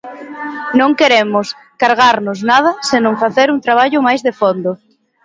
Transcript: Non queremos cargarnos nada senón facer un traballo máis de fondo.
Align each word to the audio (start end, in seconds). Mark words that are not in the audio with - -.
Non 0.79 0.91
queremos 0.99 1.47
cargarnos 1.81 2.39
nada 2.51 2.71
senón 2.89 3.15
facer 3.23 3.47
un 3.55 3.59
traballo 3.65 3.99
máis 4.07 4.21
de 4.27 4.33
fondo. 4.39 4.71